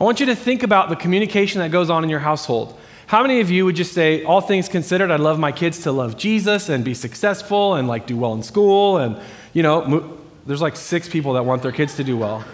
[0.00, 2.78] I want you to think about the communication that goes on in your household.
[3.06, 5.92] How many of you would just say, all things considered, I'd love my kids to
[5.92, 9.20] love Jesus and be successful and like do well in school and,
[9.52, 12.44] you know, mo- there's like six people that want their kids to do well.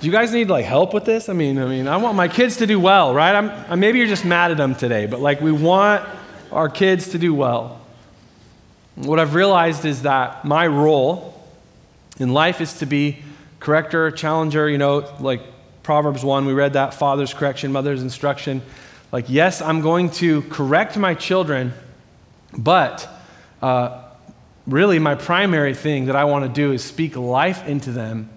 [0.00, 1.28] do you guys need like help with this?
[1.28, 3.34] I mean, I mean, I want my kids to do well, right?
[3.34, 6.06] I'm, uh, maybe you're just mad at them today, but like we want
[6.52, 7.80] our kids to do well.
[8.94, 11.34] What I've realized is that my role
[12.18, 13.18] in life is to be
[13.60, 15.42] corrector, challenger, you know, like
[15.82, 18.62] Proverbs 1, we read that father's correction, mother's instruction.
[19.12, 21.72] Like, yes, I'm going to correct my children,
[22.56, 23.08] but
[23.62, 24.04] uh,
[24.66, 28.28] really my primary thing that I want to do is speak life into them,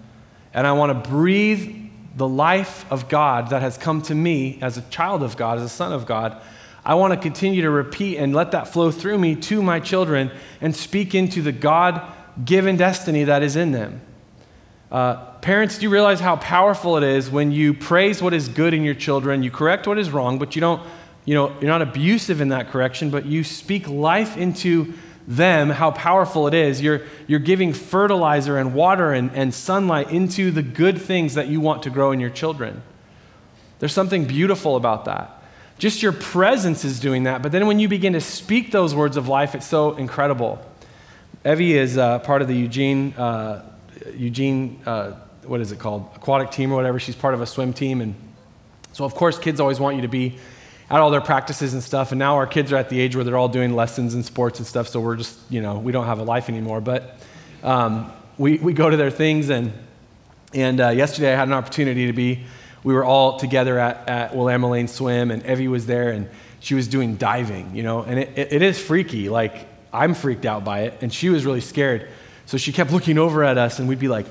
[0.54, 4.78] and I want to breathe the life of God that has come to me as
[4.78, 6.40] a child of God, as a son of God
[6.84, 10.30] I want to continue to repeat and let that flow through me to my children
[10.60, 12.02] and speak into the God
[12.44, 14.00] given destiny that is in them.
[14.90, 18.74] Uh, parents, do you realize how powerful it is when you praise what is good
[18.74, 20.82] in your children, you correct what is wrong, but you don't,
[21.24, 24.92] you know, you're not abusive in that correction, but you speak life into
[25.26, 26.82] them, how powerful it is.
[26.82, 31.60] You're, you're giving fertilizer and water and, and sunlight into the good things that you
[31.60, 32.82] want to grow in your children.
[33.78, 35.41] There's something beautiful about that.
[35.82, 37.42] Just your presence is doing that.
[37.42, 40.64] But then when you begin to speak those words of life, it's so incredible.
[41.44, 43.64] Evie is uh, part of the Eugene, uh,
[44.14, 45.14] Eugene, uh,
[45.44, 46.08] what is it called?
[46.14, 47.00] Aquatic team or whatever.
[47.00, 48.00] She's part of a swim team.
[48.00, 48.14] And
[48.92, 50.38] so, of course, kids always want you to be
[50.88, 52.12] at all their practices and stuff.
[52.12, 54.60] And now our kids are at the age where they're all doing lessons and sports
[54.60, 54.86] and stuff.
[54.86, 56.80] So we're just, you know, we don't have a life anymore.
[56.80, 57.18] But
[57.64, 59.50] um, we, we go to their things.
[59.50, 59.72] And,
[60.54, 62.44] and uh, yesterday I had an opportunity to be
[62.84, 66.28] we were all together at, at Willamalane Swim, and Evie was there, and
[66.60, 69.28] she was doing diving, you know, and it, it, it is freaky.
[69.28, 72.08] Like, I'm freaked out by it, and she was really scared.
[72.46, 74.26] So she kept looking over at us, and we'd be like,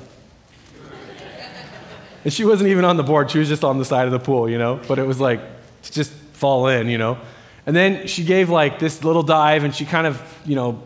[2.23, 3.31] and she wasn't even on the board.
[3.31, 5.41] She was just on the side of the pool, you know, but it was like,
[5.83, 7.17] to just fall in, you know.
[7.65, 10.81] And then she gave like this little dive, and she kind of, you know,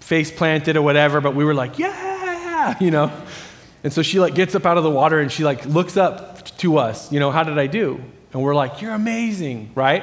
[0.00, 3.10] face planted or whatever, but we were like, yeah, you know.
[3.86, 6.44] And so she like gets up out of the water and she like looks up
[6.58, 8.02] to us, you know, how did I do?
[8.32, 10.02] And we're like, you're amazing, right?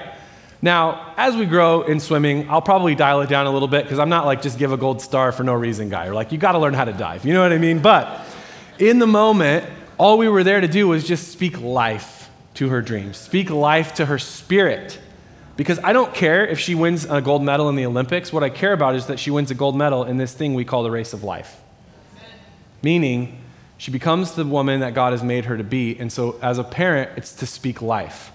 [0.61, 3.99] Now, as we grow in swimming, I'll probably dial it down a little bit because
[3.99, 6.07] I'm not like just give a gold star for no reason guy.
[6.07, 7.25] Or like, you got to learn how to dive.
[7.25, 7.81] You know what I mean?
[7.81, 8.25] But
[8.79, 9.65] in the moment,
[9.97, 13.95] all we were there to do was just speak life to her dreams, speak life
[13.95, 14.97] to her spirit.
[15.57, 18.31] Because I don't care if she wins a gold medal in the Olympics.
[18.31, 20.63] What I care about is that she wins a gold medal in this thing we
[20.63, 21.59] call the race of life.
[22.81, 23.41] Meaning,
[23.83, 25.99] she becomes the woman that God has made her to be.
[25.99, 28.31] And so, as a parent, it's to speak life.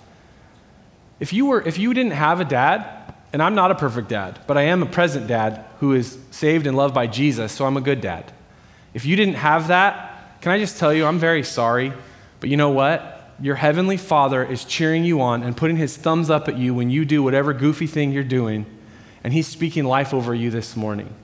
[1.20, 4.38] If you, were, if you didn't have a dad, and I'm not a perfect dad,
[4.46, 7.78] but I am a present dad who is saved and loved by Jesus, so I'm
[7.78, 8.30] a good dad.
[8.92, 11.94] If you didn't have that, can I just tell you, I'm very sorry,
[12.40, 13.14] but you know what?
[13.40, 16.90] your heavenly Father is cheering you on and putting his thumbs up at you when
[16.90, 18.66] you do whatever goofy thing you're doing,
[19.22, 21.14] and he's speaking life over you this morning.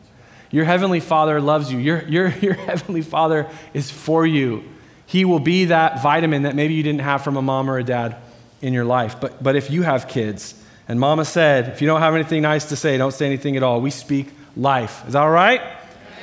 [0.54, 1.78] Your heavenly Father loves you.
[1.78, 4.62] Your, your, your heavenly Father is for you.
[5.04, 7.82] He will be that vitamin that maybe you didn't have from a mom or a
[7.82, 8.18] dad
[8.62, 9.20] in your life.
[9.20, 10.54] But, but if you have kids,
[10.86, 13.64] and mama said, if you don't have anything nice to say, don't say anything at
[13.64, 13.80] all.
[13.80, 15.04] We speak life.
[15.08, 15.60] Is that all right?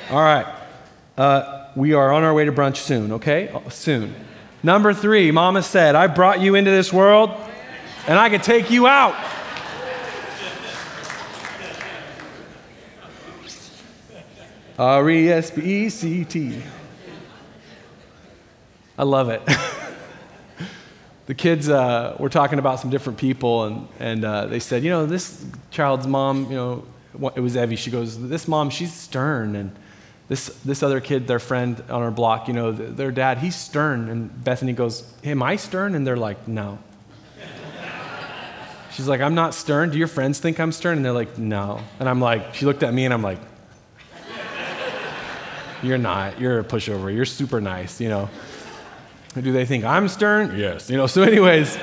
[0.08, 0.46] All right.
[1.18, 3.54] Uh, we are on our way to brunch soon, okay?
[3.68, 4.14] Soon.
[4.62, 7.38] Number three, mama said, I brought you into this world
[8.06, 9.14] and I can take you out.
[14.78, 16.62] R E S P E C T.
[18.98, 19.42] I love it.
[21.26, 24.90] the kids uh, were talking about some different people, and, and uh, they said, you
[24.90, 26.84] know, this child's mom, you know,
[27.34, 27.76] it was Evie.
[27.76, 29.56] She goes, this mom, she's stern.
[29.56, 29.74] And
[30.28, 34.08] this, this other kid, their friend on our block, you know, their dad, he's stern.
[34.08, 35.94] And Bethany goes, am I stern?
[35.94, 36.78] And they're like, no.
[38.92, 39.90] She's like, I'm not stern.
[39.90, 40.98] Do your friends think I'm stern?
[40.98, 41.80] And they're like, no.
[41.98, 43.38] And I'm like, she looked at me and I'm like,
[45.82, 46.40] you're not.
[46.40, 47.14] You're a pushover.
[47.14, 48.30] You're super nice, you know.
[49.34, 50.58] Do they think I'm stern?
[50.58, 50.90] Yes.
[50.90, 51.78] You know, so, anyways.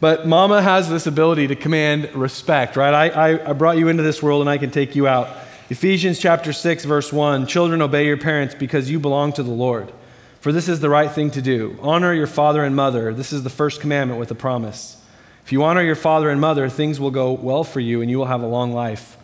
[0.00, 2.94] But mama has this ability to command respect, right?
[2.94, 5.28] I, I, I, brought you into this world and I can take you out.
[5.70, 9.92] Ephesians chapter 6, verse 1 Children, obey your parents because you belong to the Lord.
[10.40, 11.76] For this is the right thing to do.
[11.82, 13.12] Honor your father and mother.
[13.12, 15.02] This is the first commandment with a promise.
[15.44, 18.18] If you honor your father and mother, things will go well for you and you
[18.18, 19.16] will have a long life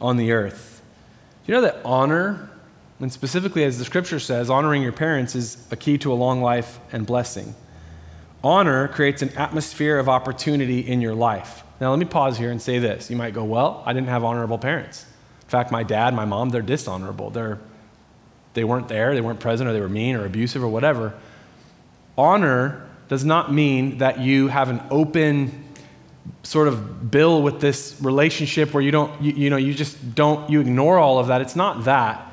[0.00, 0.80] on the earth.
[1.46, 2.49] You know that honor
[3.00, 6.42] and specifically, as the scripture says, honoring your parents is a key to a long
[6.42, 7.54] life and blessing.
[8.44, 11.62] Honor creates an atmosphere of opportunity in your life.
[11.80, 13.10] Now, let me pause here and say this.
[13.10, 15.06] You might go, Well, I didn't have honorable parents.
[15.42, 17.30] In fact, my dad, my mom, they're dishonorable.
[17.30, 17.58] They're,
[18.52, 21.14] they weren't there, they weren't present, or they were mean or abusive or whatever.
[22.18, 25.64] Honor does not mean that you have an open
[26.42, 30.48] sort of bill with this relationship where you don't, you, you know, you just don't,
[30.50, 31.40] you ignore all of that.
[31.40, 32.29] It's not that.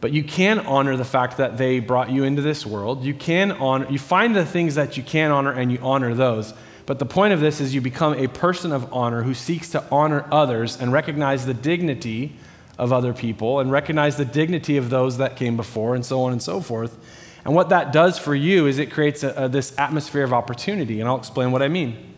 [0.00, 3.02] But you can honor the fact that they brought you into this world.
[3.02, 6.52] You can honor, you find the things that you can honor and you honor those.
[6.84, 9.82] But the point of this is you become a person of honor who seeks to
[9.90, 12.36] honor others and recognize the dignity
[12.78, 16.32] of other people and recognize the dignity of those that came before and so on
[16.32, 16.96] and so forth.
[17.44, 21.00] And what that does for you is it creates a, a, this atmosphere of opportunity.
[21.00, 22.14] And I'll explain what I mean.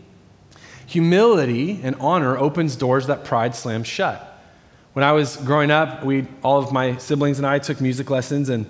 [0.87, 4.28] Humility and honor opens doors that pride slams shut.
[4.93, 8.49] When I was growing up, we, all of my siblings and I took music lessons,
[8.49, 8.65] and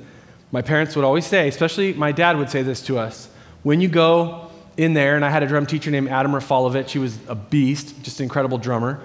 [0.52, 3.30] my parents would always say, especially my dad would say this to us
[3.64, 6.90] when you go in there, and I had a drum teacher named Adam Rafalovich.
[6.90, 9.02] He was a beast, just an incredible drummer.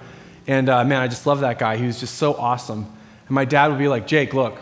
[0.47, 1.77] And uh, man, I just love that guy.
[1.77, 2.85] He was just so awesome.
[3.27, 4.57] And my dad would be like, Jake, look,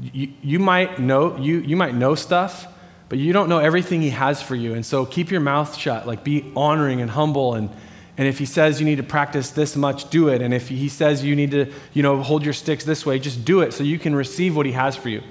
[0.00, 2.66] you, you, might know, you, you might know stuff,
[3.08, 4.74] but you don't know everything he has for you.
[4.74, 6.06] And so keep your mouth shut.
[6.06, 7.68] Like be honoring and humble and,
[8.18, 10.42] and if he says you need to practice this much, do it.
[10.42, 13.44] And if he says you need to, you know, hold your sticks this way, just
[13.44, 15.22] do it so you can receive what he has for you.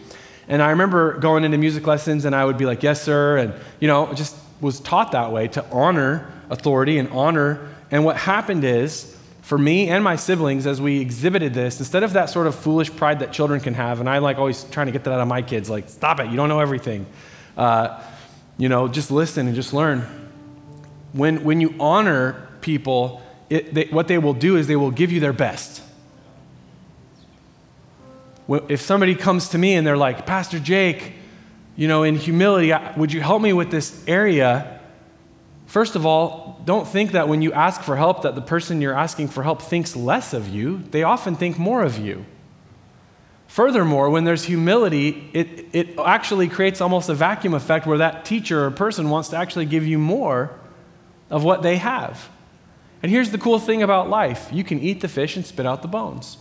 [0.48, 3.38] And I remember going into music lessons and I would be like, yes, sir.
[3.38, 7.70] And, you know, just was taught that way to honor authority and honor.
[7.92, 12.14] And what happened is, for me and my siblings, as we exhibited this, instead of
[12.14, 14.92] that sort of foolish pride that children can have, and I like always trying to
[14.92, 17.06] get that out of my kids, like, stop it, you don't know everything.
[17.58, 18.02] Uh,
[18.58, 20.06] you know, just listen and just learn.
[21.14, 25.12] When, when you honor people, it, they, what they will do is they will give
[25.12, 25.82] you their best.
[28.48, 31.14] If somebody comes to me and they're like, Pastor Jake,
[31.76, 34.80] you know, in humility, would you help me with this area?
[35.68, 38.98] First of all, don't think that when you ask for help that the person you're
[38.98, 40.84] asking for help thinks less of you.
[40.92, 42.26] They often think more of you.
[43.48, 48.66] Furthermore, when there's humility, it, it actually creates almost a vacuum effect where that teacher
[48.66, 50.52] or person wants to actually give you more
[51.30, 52.30] of what they have.
[53.04, 55.82] And here's the cool thing about life you can eat the fish and spit out
[55.82, 56.38] the bones.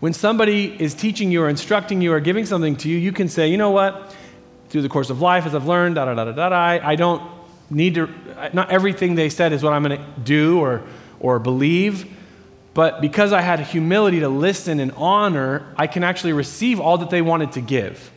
[0.00, 3.28] When somebody is teaching you or instructing you or giving something to you, you can
[3.28, 4.14] say, you know what?
[4.68, 6.94] Through the course of life, as I've learned, da da da da da, da I
[6.96, 7.22] don't
[7.70, 8.10] need to,
[8.52, 10.82] not everything they said is what I'm going to do or,
[11.20, 12.10] or believe.
[12.74, 17.10] But because I had humility to listen and honor, I can actually receive all that
[17.10, 18.10] they wanted to give.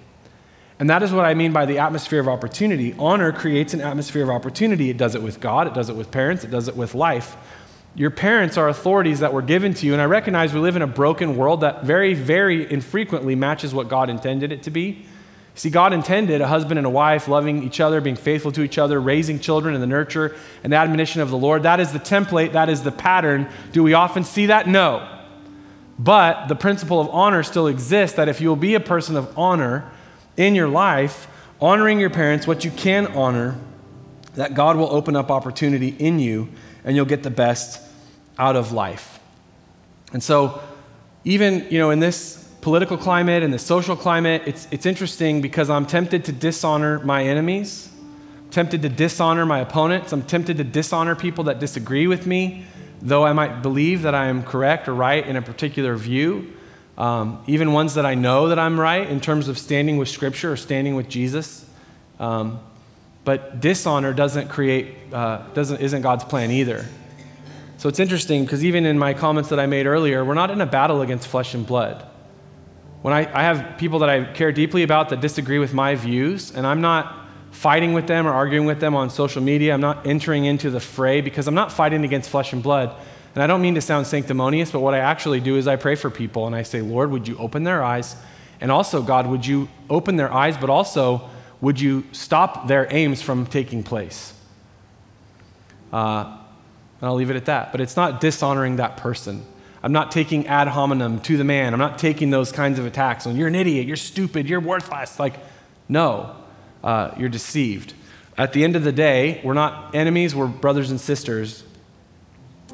[0.80, 2.93] And that is what I mean by the atmosphere of opportunity.
[2.99, 4.89] Honor creates an atmosphere of opportunity.
[4.89, 7.36] It does it with God, it does it with parents, it does it with life.
[7.95, 10.84] Your parents are authorities that were given to you, and I recognize we live in
[10.84, 15.03] a broken world that very, very infrequently matches what God intended it to be.
[15.55, 18.78] See, God intended a husband and a wife loving each other, being faithful to each
[18.78, 21.63] other, raising children in the nurture and the admonition of the Lord.
[21.63, 23.49] That is the template, that is the pattern.
[23.71, 24.67] Do we often see that?
[24.67, 25.07] No.
[25.97, 29.36] But the principle of honor still exists that if you will be a person of
[29.36, 29.91] honor,
[30.38, 31.27] in your life,
[31.59, 33.59] honoring your parents, what you can honor,
[34.35, 36.47] that God will open up opportunity in you
[36.83, 37.81] and you'll get the best
[38.38, 39.19] out of life.
[40.13, 40.61] And so,
[41.23, 45.69] even you know, in this political climate and the social climate, it's, it's interesting because
[45.69, 47.91] I'm tempted to dishonor my enemies,
[48.51, 52.65] tempted to dishonor my opponents, I'm tempted to dishonor people that disagree with me,
[53.01, 56.53] though I might believe that I am correct or right in a particular view.
[56.97, 60.51] Um, even ones that I know that I'm right in terms of standing with Scripture
[60.51, 61.65] or standing with Jesus.
[62.19, 62.59] Um,
[63.23, 66.85] but dishonor doesn't create, uh, doesn't, isn't God's plan either.
[67.77, 70.61] So it's interesting because even in my comments that I made earlier, we're not in
[70.61, 72.03] a battle against flesh and blood.
[73.03, 76.51] When I, I have people that I care deeply about that disagree with my views,
[76.55, 80.07] and I'm not fighting with them or arguing with them on social media, I'm not
[80.07, 82.95] entering into the fray because I'm not fighting against flesh and blood.
[83.38, 85.93] And I don't mean to sound sanctimonious, but what I actually do is I pray
[85.93, 88.15] for people and I say, Lord, would you open their eyes?
[88.59, 91.29] And also, God, would you open their eyes, but also,
[91.61, 94.33] would you stop their aims from taking place?
[95.93, 96.35] Uh,
[96.99, 97.71] and I'll leave it at that.
[97.71, 99.45] But it's not dishonoring that person.
[99.83, 101.73] I'm not taking ad hominem to the man.
[101.73, 105.19] I'm not taking those kinds of attacks on you're an idiot, you're stupid, you're worthless.
[105.19, 105.35] Like,
[105.88, 106.35] no,
[106.83, 107.93] uh, you're deceived.
[108.35, 111.63] At the end of the day, we're not enemies, we're brothers and sisters,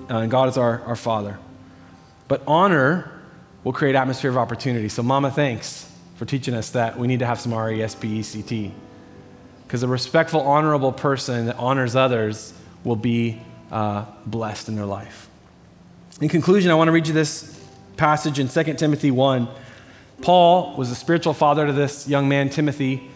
[0.10, 1.38] uh, and God is our, our Father.
[2.28, 3.12] But honor
[3.64, 4.90] will create atmosphere of opportunity.
[4.90, 7.96] So, Mama, thanks for teaching us that we need to have some R E S
[7.96, 8.74] P E C T.
[9.66, 13.42] Because a respectful, honorable person that honors others will be
[13.72, 15.30] uh, blessed in their life.
[16.22, 17.60] In conclusion, I want to read you this
[17.98, 19.48] passage in 2 Timothy 1.
[20.22, 23.10] Paul was the spiritual father to this young man, Timothy.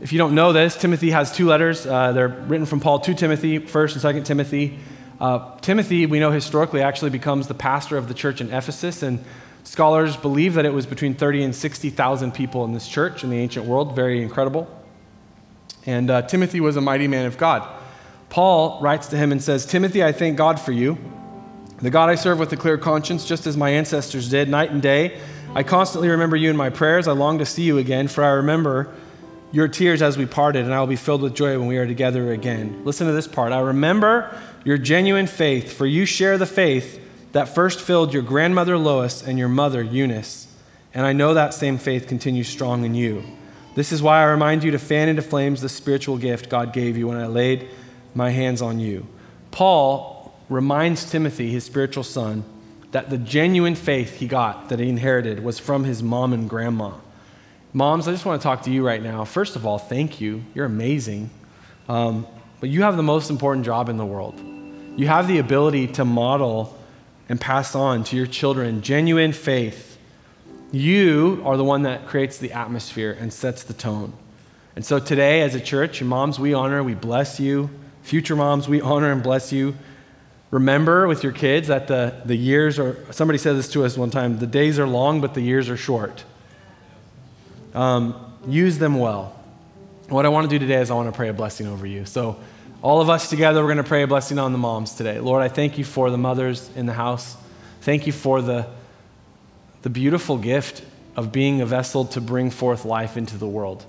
[0.00, 1.86] If you don't know this, Timothy has two letters.
[1.86, 4.78] Uh, they're written from Paul to Timothy, 1st and 2nd Timothy.
[5.20, 9.22] Uh, Timothy, we know historically, actually becomes the pastor of the church in Ephesus, and
[9.64, 13.36] scholars believe that it was between 30 and 60,000 people in this church in the
[13.36, 13.94] ancient world.
[13.94, 14.66] Very incredible.
[15.84, 17.68] And uh, Timothy was a mighty man of God.
[18.30, 20.96] Paul writes to him and says, Timothy, I thank God for you,
[21.78, 24.80] the God I serve with a clear conscience, just as my ancestors did, night and
[24.80, 25.18] day.
[25.54, 27.08] I constantly remember you in my prayers.
[27.08, 28.94] I long to see you again, for I remember
[29.52, 31.86] your tears as we parted, and I will be filled with joy when we are
[31.86, 32.82] together again.
[32.84, 33.52] Listen to this part.
[33.52, 37.00] I remember your genuine faith, for you share the faith
[37.32, 40.46] that first filled your grandmother Lois and your mother Eunice.
[40.92, 43.22] And I know that same faith continues strong in you.
[43.74, 46.96] This is why I remind you to fan into flames the spiritual gift God gave
[46.96, 47.68] you when I laid
[48.14, 49.06] my hands on you.
[49.52, 52.44] Paul reminds Timothy, his spiritual son,
[52.90, 56.92] that the genuine faith he got, that he inherited, was from his mom and grandma.
[57.72, 59.24] Moms, I just want to talk to you right now.
[59.24, 60.42] First of all, thank you.
[60.54, 61.30] You're amazing.
[61.88, 62.26] Um,
[62.58, 64.40] but you have the most important job in the world.
[64.96, 66.76] You have the ability to model
[67.28, 69.98] and pass on to your children genuine faith.
[70.72, 74.14] You are the one that creates the atmosphere and sets the tone.
[74.74, 77.70] And so today, as a church, moms, we honor, we bless you.
[78.02, 79.76] Future moms, we honor and bless you.
[80.50, 84.10] Remember with your kids that the, the years are, somebody said this to us one
[84.10, 86.24] time the days are long, but the years are short.
[87.74, 88.14] Um,
[88.46, 89.36] use them well.
[90.08, 92.04] What I want to do today is I want to pray a blessing over you.
[92.04, 92.38] So,
[92.82, 95.20] all of us together, we're going to pray a blessing on the moms today.
[95.20, 97.36] Lord, I thank you for the mothers in the house.
[97.82, 98.66] Thank you for the,
[99.82, 100.82] the beautiful gift
[101.14, 103.84] of being a vessel to bring forth life into the world.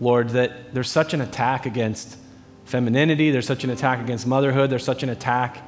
[0.00, 2.16] Lord, that there's such an attack against
[2.64, 5.58] femininity, there's such an attack against motherhood, there's such an attack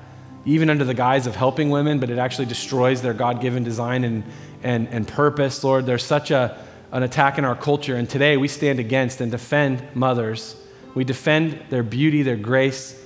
[0.45, 4.05] even under the guise of helping women, but it actually destroys their God given design
[4.05, 4.24] and,
[4.62, 5.62] and, and purpose.
[5.62, 9.30] Lord, there's such a, an attack in our culture, and today we stand against and
[9.30, 10.57] defend mothers.
[10.95, 13.01] We defend their beauty, their grace.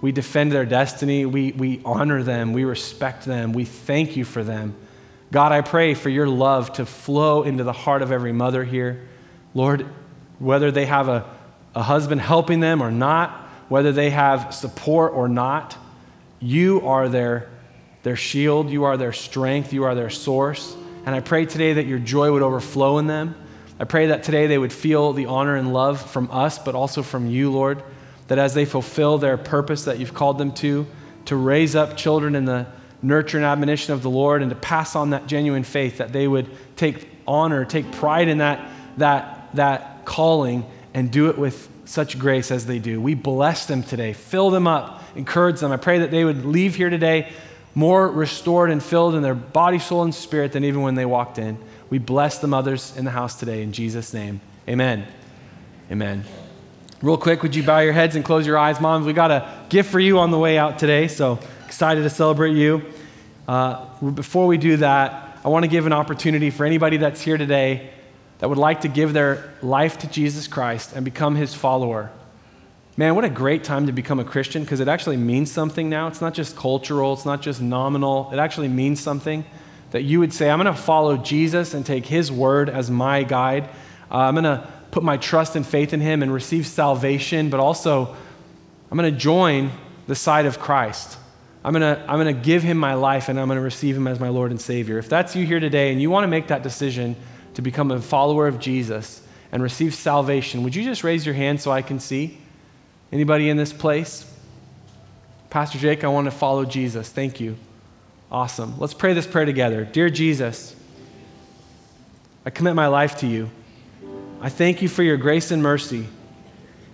[0.00, 1.26] We defend their destiny.
[1.26, 2.52] We, we honor them.
[2.52, 3.52] We respect them.
[3.52, 4.74] We thank you for them.
[5.32, 9.08] God, I pray for your love to flow into the heart of every mother here.
[9.54, 9.86] Lord,
[10.38, 11.24] whether they have a
[11.74, 13.30] a husband helping them or not,
[13.68, 15.76] whether they have support or not,
[16.40, 17.48] you are their,
[18.02, 20.76] their shield, you are their strength, you are their source.
[21.06, 23.34] And I pray today that your joy would overflow in them.
[23.78, 27.02] I pray that today they would feel the honor and love from us, but also
[27.02, 27.82] from you, Lord,
[28.28, 30.86] that as they fulfill their purpose that you've called them to,
[31.26, 32.66] to raise up children in the
[33.02, 36.28] nurture and admonition of the Lord and to pass on that genuine faith, that they
[36.28, 42.18] would take honor, take pride in that, that, that calling and do it with such
[42.18, 43.00] grace as they do.
[43.00, 45.72] We bless them today, fill them up, encourage them.
[45.72, 47.32] I pray that they would leave here today
[47.74, 51.38] more restored and filled in their body, soul, and spirit than even when they walked
[51.38, 51.58] in.
[51.88, 54.40] We bless the mothers in the house today in Jesus' name.
[54.68, 55.06] Amen.
[55.90, 56.24] Amen.
[57.02, 58.80] Real quick, would you bow your heads and close your eyes?
[58.80, 62.10] Moms, we got a gift for you on the way out today, so excited to
[62.10, 62.82] celebrate you.
[63.48, 67.38] Uh, before we do that, I want to give an opportunity for anybody that's here
[67.38, 67.90] today
[68.38, 72.10] that would like to give their life to Jesus Christ and become his follower.
[73.00, 76.06] Man, what a great time to become a Christian because it actually means something now.
[76.08, 78.28] It's not just cultural, it's not just nominal.
[78.30, 79.42] It actually means something
[79.92, 83.22] that you would say, I'm going to follow Jesus and take his word as my
[83.22, 83.70] guide.
[84.10, 87.58] Uh, I'm going to put my trust and faith in him and receive salvation, but
[87.58, 88.14] also
[88.90, 89.70] I'm going to join
[90.06, 91.16] the side of Christ.
[91.64, 93.96] I'm going to, I'm going to give him my life and I'm going to receive
[93.96, 94.98] him as my Lord and Savior.
[94.98, 97.16] If that's you here today and you want to make that decision
[97.54, 99.22] to become a follower of Jesus
[99.52, 102.39] and receive salvation, would you just raise your hand so I can see?
[103.12, 104.26] Anybody in this place?
[105.50, 107.08] Pastor Jake, I want to follow Jesus.
[107.08, 107.56] Thank you.
[108.30, 108.78] Awesome.
[108.78, 109.84] Let's pray this prayer together.
[109.84, 110.76] Dear Jesus,
[112.46, 113.50] I commit my life to you.
[114.40, 116.06] I thank you for your grace and mercy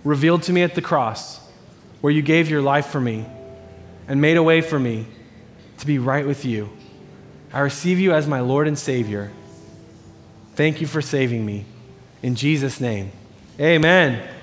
[0.03, 1.39] revealed to me at the cross,
[2.01, 3.25] where you gave your life for me
[4.07, 5.05] and made a way for me
[5.79, 6.69] to be right with you.
[7.53, 9.31] I receive you as my Lord and Savior.
[10.55, 11.65] Thank you for saving me.
[12.23, 13.11] In Jesus' name,
[13.59, 14.36] amen.